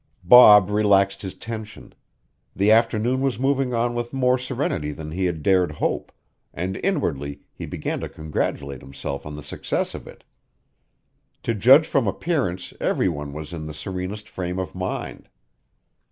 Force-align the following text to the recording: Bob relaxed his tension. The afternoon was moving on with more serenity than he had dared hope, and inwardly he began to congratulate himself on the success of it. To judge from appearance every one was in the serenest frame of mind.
Bob 0.23 0.71
relaxed 0.71 1.21
his 1.21 1.35
tension. 1.35 1.93
The 2.55 2.71
afternoon 2.71 3.21
was 3.21 3.37
moving 3.37 3.71
on 3.75 3.93
with 3.93 4.13
more 4.13 4.39
serenity 4.39 4.91
than 4.93 5.11
he 5.11 5.25
had 5.25 5.43
dared 5.43 5.73
hope, 5.73 6.11
and 6.51 6.77
inwardly 6.83 7.41
he 7.53 7.67
began 7.67 7.99
to 7.99 8.09
congratulate 8.09 8.81
himself 8.81 9.27
on 9.27 9.35
the 9.35 9.43
success 9.43 9.93
of 9.93 10.07
it. 10.07 10.23
To 11.43 11.53
judge 11.53 11.85
from 11.85 12.07
appearance 12.07 12.73
every 12.81 13.09
one 13.09 13.31
was 13.31 13.53
in 13.53 13.67
the 13.67 13.75
serenest 13.75 14.27
frame 14.27 14.57
of 14.57 14.73
mind. 14.73 15.29